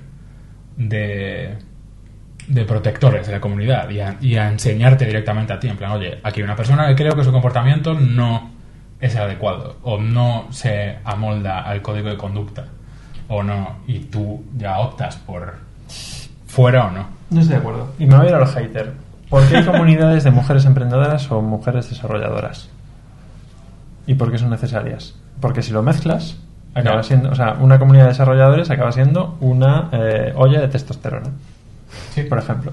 [0.77, 1.57] de,
[2.47, 5.69] de protectores de la comunidad y a, y a enseñarte directamente a ti.
[5.69, 8.51] En plan, oye, aquí hay una persona que creo que su comportamiento no
[9.01, 12.67] es adecuado o no se amolda al código de conducta
[13.29, 15.55] o no, y tú ya optas por
[16.47, 17.14] fuera o no.
[17.31, 17.89] No estoy de acuerdo.
[17.99, 18.93] Y me voy a ir a los hater.
[19.29, 22.69] ¿Por qué hay comunidades de mujeres emprendedoras o mujeres desarrolladoras?
[24.07, 25.15] ¿Y por qué son necesarias?
[25.41, 26.37] Porque si lo mezclas,
[26.75, 31.31] acaba siendo, o sea, una comunidad de desarrolladores acaba siendo una eh, olla de testosterona,
[32.29, 32.73] por ejemplo.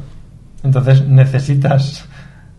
[0.64, 2.08] Entonces necesitas,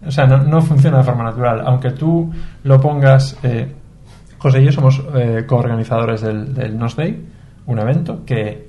[0.04, 1.62] o sea, no, no funciona de forma natural.
[1.66, 2.32] Aunque tú
[2.64, 3.72] lo pongas, eh,
[4.38, 7.24] José y yo somos eh, coorganizadores del, del Nos Day,
[7.66, 8.66] un evento que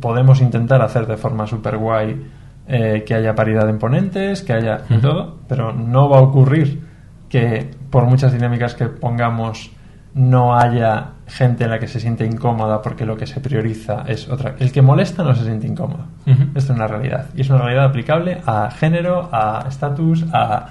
[0.00, 2.22] podemos intentar hacer de forma súper guay,
[2.66, 5.00] eh, que haya paridad en ponentes, que haya Ujú.
[5.00, 6.80] todo, pero no va a ocurrir
[7.28, 9.70] que por muchas dinámicas que pongamos
[10.14, 14.28] no haya gente en la que se siente incómoda porque lo que se prioriza es
[14.28, 14.54] otra.
[14.60, 16.04] El que molesta no se siente incómodo.
[16.54, 17.26] Esto es una realidad.
[17.34, 20.66] Y es una realidad aplicable a género, a estatus, a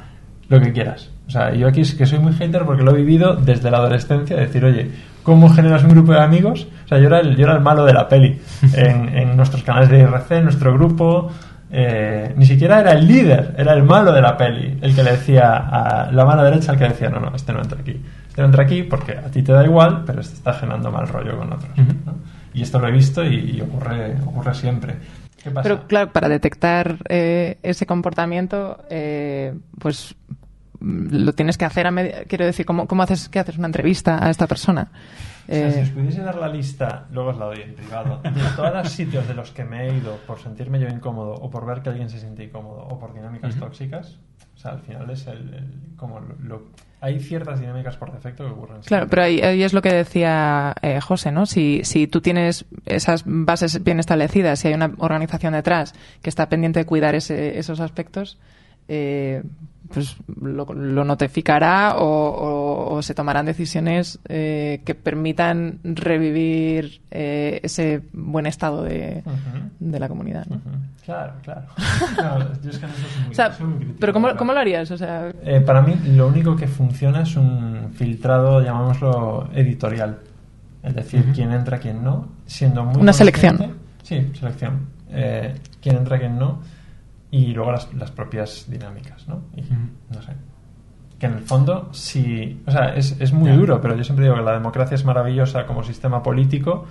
[0.47, 1.09] lo que quieras.
[1.27, 3.77] O sea, yo aquí es que soy muy hater porque lo he vivido desde la
[3.79, 4.91] adolescencia, decir, oye,
[5.23, 6.67] ¿cómo generas un grupo de amigos?
[6.85, 8.39] O sea, yo era el, yo era el malo de la peli
[8.73, 11.29] en, en nuestros canales de IRC, en nuestro grupo.
[11.75, 15.13] Eh, ni siquiera era el líder, era el malo de la peli, el que le
[15.13, 17.99] decía a la mano derecha, el que decía, no, no, este no entra aquí.
[18.27, 21.07] Este no entra aquí porque a ti te da igual, pero este está generando mal
[21.07, 21.75] rollo con otros.
[22.05, 22.13] ¿no?
[22.53, 24.97] Y esto lo he visto y, y ocurre, ocurre siempre.
[25.43, 25.63] ¿Qué pasa?
[25.63, 30.13] Pero claro, para detectar eh, ese comportamiento, eh, pues
[30.79, 32.25] mm, lo tienes que hacer a media...
[32.25, 34.91] Quiero decir, ¿cómo, cómo haces que haces una entrevista a esta persona?
[35.43, 38.21] O sea, si Eh, os pudiese dar la lista, luego os la doy en privado,
[38.23, 41.49] de todos los sitios de los que me he ido por sentirme yo incómodo o
[41.49, 44.19] por ver que alguien se siente incómodo o por dinámicas tóxicas,
[44.55, 46.61] o sea, al final es el, el- como lo, lo-
[47.01, 48.81] hay ciertas dinámicas por defecto que ocurren.
[48.83, 49.09] Claro, siempre.
[49.09, 51.45] pero ahí, ahí es lo que decía eh, José, ¿no?
[51.45, 56.47] Si, si tú tienes esas bases bien establecidas, si hay una organización detrás que está
[56.47, 58.37] pendiente de cuidar ese- esos aspectos,
[58.87, 59.43] eh,
[59.93, 67.59] pues lo, lo notificará o, o- o se tomarán decisiones eh, que permitan revivir eh,
[67.63, 69.23] ese buen estado de,
[69.79, 70.47] la comunidad.
[71.05, 71.61] Claro, claro.
[72.15, 74.35] Claro, yo es que en eso soy muy, O sea, soy muy crítico, pero ¿cómo,
[74.35, 74.89] ¿cómo lo harías?
[74.91, 80.17] O sea, Eh, para mí lo único que funciona es un filtrado, llamámoslo editorial.
[80.81, 83.73] Es decir, quién entra, quién no, siendo muy Una selección.
[84.01, 84.79] Sí, selección.
[85.11, 86.59] Eh, quién entra, quién no.
[87.33, 89.41] Y luego las, las propias dinámicas, ¿no?
[89.57, 89.63] Y,
[90.13, 90.33] no sé.
[91.17, 92.61] Que en el fondo, sí.
[92.67, 95.65] O sea, es, es muy duro, pero yo siempre digo que la democracia es maravillosa
[95.65, 96.85] como sistema político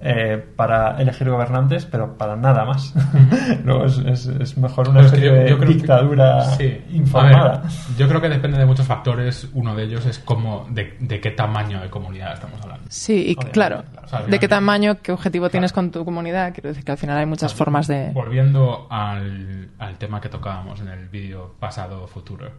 [0.00, 2.94] eh, para elegir gobernantes, pero para nada más.
[3.64, 6.84] Luego es, es- es mejor una Pues especie yo- yo de que- dictadura sí.
[6.90, 7.58] informada.
[7.62, 9.48] Ver, yo creo que depende de muchos factores.
[9.54, 12.84] Uno de ellos es cómo, de, de qué tamaño de comunidad estamos hablando.
[12.88, 14.04] sí, y claro, claro.
[14.04, 16.52] O sea, al ¿de qué tamaño, qué objetivo tienes con tu comunidad?
[16.54, 18.10] Quiero decir que al final hay muchas formas de...
[18.12, 22.50] Volviendo al, al tema que tocábamos en el vídeo pasado futuro,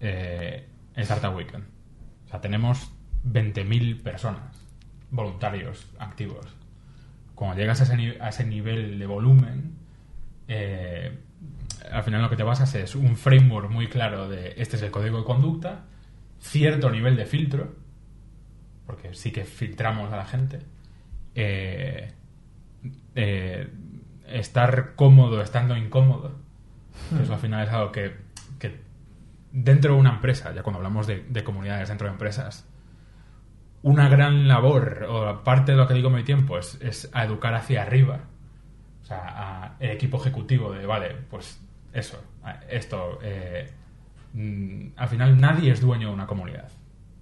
[0.00, 0.66] eh,
[0.96, 1.64] es Startup Weekend.
[2.26, 2.90] O sea, tenemos
[3.24, 4.40] 20.000 personas,
[5.10, 6.44] voluntarios, activos.
[7.34, 9.76] Cuando llegas a ese, a ese nivel de volumen,
[10.48, 11.18] eh,
[11.90, 14.90] al final lo que te basas es un framework muy claro de este es el
[14.90, 15.84] código de conducta,
[16.40, 17.74] cierto nivel de filtro,
[18.86, 20.60] porque sí que filtramos a la gente,
[21.34, 22.12] eh,
[23.14, 23.68] eh,
[24.28, 26.36] estar cómodo estando incómodo,
[27.20, 28.16] eso al final es algo que,
[28.58, 28.80] que
[29.52, 32.66] dentro de una empresa, ya cuando hablamos de, de comunidades dentro de empresas,
[33.82, 37.24] una gran labor, o parte de lo que digo en mi tiempo, es, es a
[37.24, 38.20] educar hacia arriba.
[39.02, 41.60] O sea, a el equipo ejecutivo de, vale, pues
[41.92, 42.22] eso,
[42.68, 43.18] esto.
[43.22, 43.68] eh,
[44.34, 46.68] mm, al final nadie es dueño de una comunidad,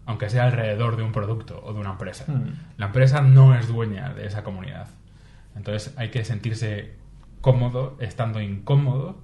[0.07, 2.31] aunque sea alrededor de un producto o de una empresa.
[2.31, 2.53] Mm.
[2.77, 4.89] La empresa no es dueña de esa comunidad.
[5.57, 6.95] Entonces hay que sentirse
[7.41, 9.19] cómodo estando incómodo,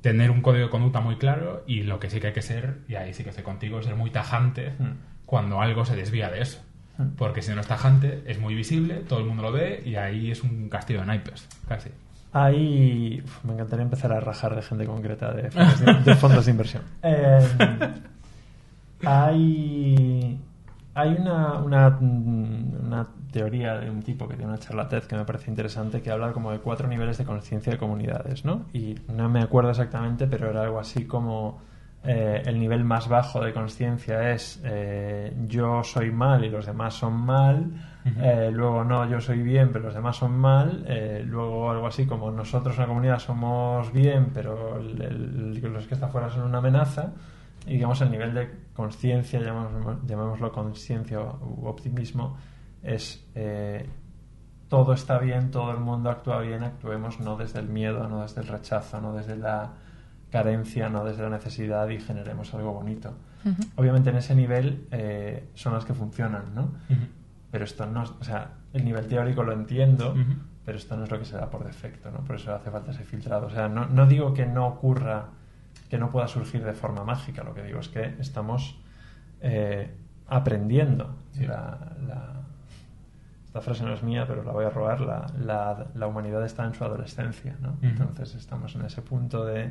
[0.00, 2.78] tener un código de conducta muy claro y lo que sí que hay que ser,
[2.88, 4.92] y ahí sí que estoy contigo, es ser muy tajante Mm.
[5.30, 6.60] Cuando algo se desvía de eso.
[6.98, 7.10] Mm.
[7.16, 10.28] Porque si no es tajante, es muy visible, todo el mundo lo ve y ahí
[10.28, 11.90] es un castillo de naipes, casi.
[12.34, 16.50] Uf, me encantaría empezar a rajar de gente concreta de fondos de, de fondos de
[16.50, 16.82] inversión.
[19.02, 20.38] Eh, hay.
[20.94, 25.24] hay una, una, una teoría de un tipo que tiene una charla TED que me
[25.24, 28.66] parece interesante que habla como de cuatro niveles de conciencia de comunidades, ¿no?
[28.74, 31.60] Y no me acuerdo exactamente, pero era algo así como
[32.04, 36.94] eh, el nivel más bajo de conciencia es eh, yo soy mal y los demás
[36.94, 37.66] son mal,
[38.18, 40.86] eh, luego no, yo soy bien pero los demás son mal,
[41.26, 46.08] luego algo así como nosotros una comunidad somos bien pero el- el- los que está
[46.08, 47.12] fuera son una amenaza
[47.66, 49.38] y digamos el nivel de conciencia,
[50.06, 52.38] llamémoslo, conciencia u optimismo,
[52.82, 53.22] es
[54.68, 58.40] todo está bien, todo el mundo actúa bien, actuemos no desde el miedo, no desde
[58.40, 59.72] el rechazo, no desde la
[60.30, 63.14] carencia, no desde la necesidad y generemos algo bonito.
[63.76, 66.72] Obviamente en ese nivel eh, son las que funcionan, ¿no?
[67.50, 70.14] Pero esto no, o sea, el nivel teórico lo entiendo,
[70.64, 72.18] pero esto no es lo que se da por defecto, ¿no?
[72.20, 73.46] Por eso hace falta ese filtrado.
[73.46, 75.30] O sea, no, no digo que no ocurra,
[75.88, 78.78] que no pueda surgir de forma mágica, lo que digo es que estamos
[79.40, 79.90] eh,
[80.28, 81.16] aprendiendo.
[81.32, 81.46] Sí.
[81.46, 82.36] La, la-
[83.46, 85.00] esta frase no es mía, pero la voy a robar.
[85.00, 87.76] La, la- la humanidad está en su adolescencia, ¿no?
[87.82, 89.70] Entonces estamos en ese punto de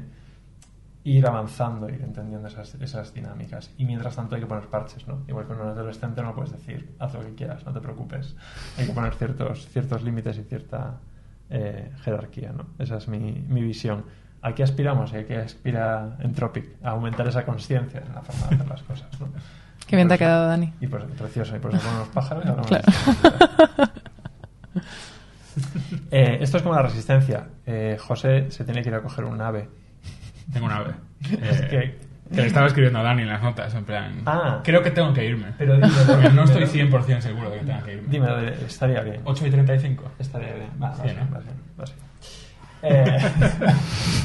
[1.03, 3.71] ir avanzando, ir entendiendo esas, esas dinámicas.
[3.77, 5.23] Y mientras tanto hay que poner parches, ¿no?
[5.27, 8.35] Igual que un adolescente no puedes decir, haz lo que quieras, no te preocupes.
[8.77, 10.97] Hay que poner ciertos, ciertos límites y cierta
[11.49, 12.67] eh, jerarquía, ¿no?
[12.77, 14.05] Esa es mi, mi visión.
[14.41, 15.11] ¿A qué aspiramos?
[15.13, 16.83] ¿Y a qué aspira Entropic?
[16.83, 19.27] A aumentar esa conciencia en la forma de hacer las cosas, ¿no?
[19.87, 20.71] Qué bien te ha quedado, Dani.
[20.81, 22.83] Y pues precioso, y por eso ponen los pájaros y Claro.
[26.11, 27.47] Eh, esto es como la resistencia.
[27.65, 29.69] Eh, José se tiene que ir a coger un ave.
[30.51, 30.93] Tengo una ave.
[31.41, 34.21] Es Eh, que- que le estaba escribiendo a Dani en las notas, en plan...
[34.27, 34.59] Ah.
[34.63, 35.47] Creo que tengo que irme.
[35.57, 38.07] Pero dime, Porque no estoy pero- 100% seguro de que tenga que irme.
[38.07, 38.27] Dime,
[38.67, 39.21] estaría bien.
[39.23, 40.11] 8 y 35.
[40.19, 40.69] Estaría bien.
[40.81, 41.17] Va, bien.
[42.81, 43.03] Eh,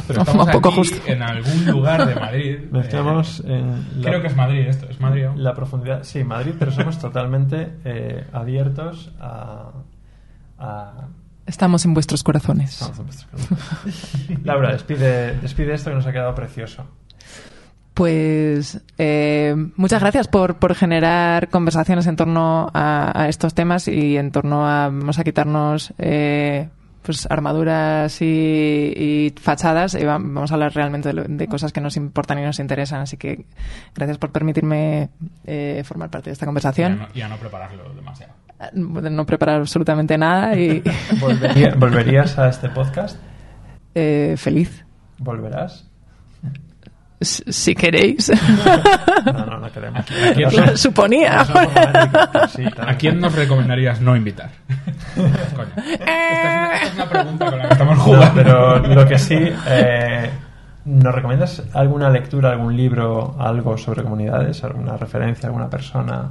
[0.06, 1.10] Pero Un estamos poco aquí justo.
[1.10, 2.58] en algún lugar de Madrid.
[2.70, 5.24] mezclamos Eh, en la, Creo que es Madrid esto, es Madrid.
[5.24, 5.42] aún.
[5.42, 6.04] la profundidad.
[6.04, 9.72] Sí, Madrid, pero somos totalmente eh, abiertos a.
[10.58, 10.92] a
[11.46, 12.78] Estamos en vuestros corazones.
[12.78, 14.40] Camino.
[14.44, 16.86] Laura, despide, despide esto que nos ha quedado precioso.
[17.92, 24.16] Pues eh, muchas gracias por, por generar conversaciones en torno a, a estos temas y
[24.16, 26.68] en torno a vamos a quitarnos eh,
[27.02, 31.72] pues armaduras y, y fachadas y va- vamos a hablar realmente de, lo- de cosas
[31.72, 33.00] que nos importan y nos interesan.
[33.02, 33.44] Así que
[33.94, 35.10] gracias por permitirme
[35.46, 36.98] eh, formar parte de esta Y a conversación.
[36.98, 38.32] no, y a no prepararlo demasiado.
[38.72, 40.82] No preparar absolutamente nada y
[41.20, 43.16] ¿Volvería- ¿Volverías a este podcast?
[43.94, 44.84] eh, feliz.
[45.18, 45.88] ¿Volverás?
[47.20, 48.30] S- Si queréis.
[49.24, 50.04] No, no, no queremos.
[50.36, 50.76] Lo.
[50.76, 51.40] Suponía.
[52.86, 54.50] ¿A quién nos recomendarías no invitar?
[55.14, 55.68] Coño.
[55.76, 58.34] Esta es, una, esta es una pregunta con la que estamos No, jugando.
[58.34, 59.38] pero lo que sí,
[59.68, 60.30] eh,
[60.86, 64.62] ¿nos recomiendas alguna lectura, algún libro, algo sobre comunidades?
[64.64, 66.30] ¿Alguna referencia, alguna persona?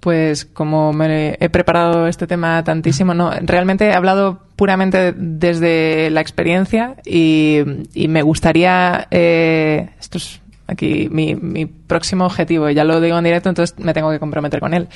[0.00, 6.20] Pues como me he preparado este tema tantísimo, no, realmente he hablado puramente desde la
[6.20, 7.62] experiencia y,
[8.08, 13.48] me gustaría, eh, esto es aquí mi, mi próximo objetivo, ya lo digo en directo,
[13.48, 14.88] entonces me tengo que comprometer con él.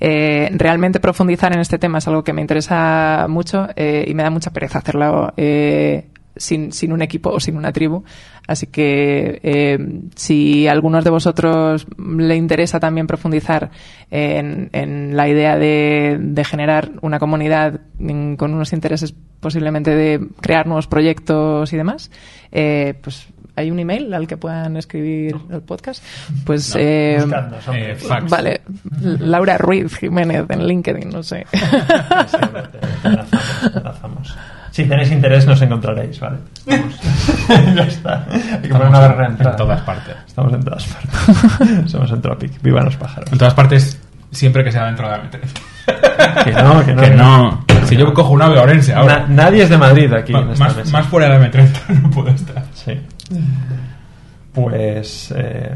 [0.00, 4.22] Eh, realmente profundizar en este tema es algo que me interesa mucho eh, y me
[4.22, 8.04] da mucha pereza hacerlo eh, sin, sin un equipo o sin una tribu.
[8.46, 9.78] Así que eh,
[10.14, 13.70] si a algunos de vosotros le interesa también profundizar
[14.10, 20.28] en, en la idea de, de generar una comunidad mm, con unos intereses posiblemente de
[20.40, 22.10] crear nuevos proyectos y demás,
[22.52, 26.04] eh, pues hay un email al que puedan escribir el podcast.
[26.44, 27.38] Pues No, eh, hombre.
[27.90, 28.30] eh, fax.
[28.30, 28.60] Vale,
[29.00, 31.46] Laura Ruiz Jiménez en LinkedIn, no sé.
[34.76, 36.36] Si tenéis interés nos encontraréis, ¿vale?
[37.74, 38.26] Ya está.
[38.30, 40.14] Hay que poner una en- barrera en todas partes.
[40.26, 41.90] Estamos en todas partes.
[41.90, 42.60] Somos Entropic.
[42.60, 43.32] Vivan los pájaros.
[43.32, 43.98] En todas partes,
[44.30, 46.44] siempre que sea dentro de la M30.
[46.44, 47.00] Que no, que no.
[47.02, 47.64] Que no.
[47.86, 50.50] Si yo cojo un ave orense ahora, Na- nadie es de Madrid aquí ma- en
[50.50, 50.92] esta más, mesa.
[50.92, 52.62] más fuera de la M30 no puedo estar.
[52.74, 53.00] Sí.
[54.52, 55.32] Pues.
[55.36, 55.74] Eh,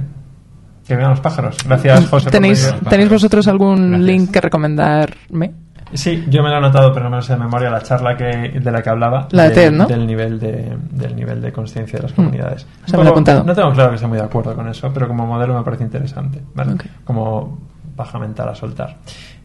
[0.86, 1.56] que vean los pájaros.
[1.64, 2.30] Gracias, José.
[2.30, 2.74] ¿Tenéis.
[2.88, 4.00] ¿Tenéis vosotros algún Gracias.
[4.06, 5.52] link que recomendarme?
[5.92, 8.16] Sí, yo me lo he anotado, pero no me lo sé de memoria la charla
[8.16, 8.24] que,
[8.60, 9.26] de la que hablaba.
[9.32, 9.86] La de del- TED, ¿no?
[9.86, 12.64] Del nivel de, del nivel de conciencia de las comunidades.
[12.64, 13.44] O Un sea, me lo he apuntado.
[13.44, 15.84] No tengo claro que esté muy de acuerdo con eso, pero como modelo me parece
[15.84, 16.40] interesante.
[16.54, 16.74] ¿vale?
[16.74, 16.84] Ok.
[17.04, 17.58] Como
[17.96, 18.96] paja mental a soltar.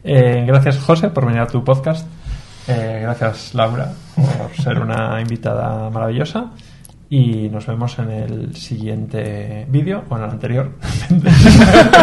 [0.04, 2.06] Eh, gracias, José, por venir a tu podcast.
[2.68, 6.46] Eh, gracias, Laura, por ser una invitada maravillosa.
[7.08, 10.70] Y nos vemos en el siguiente vídeo o en el anterior.
[11.08, 11.30] Depende,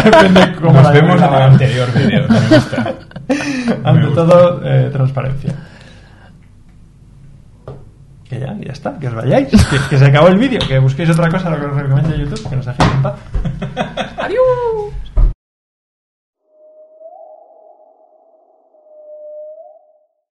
[0.02, 2.22] depende cómo Nos la vemos en el anterior vídeo.
[3.84, 5.54] Ante todo, eh, transparencia.
[8.24, 9.48] Que ya, ya está, que os vayáis,
[9.90, 12.56] que, se acabó el vídeo, que busquéis otra cosa, lo que os recomiendo YouTube, que
[12.56, 13.14] nos dejéis en paz.
[14.18, 15.03] ¡Adiós!